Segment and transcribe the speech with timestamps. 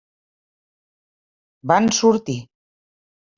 [1.73, 2.39] Van sortir.